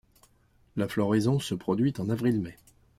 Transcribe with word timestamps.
La 0.77 0.87
floraison 0.87 1.37
se 1.37 1.53
produit 1.53 1.93
en 1.99 2.09
avril-mai. 2.09 2.57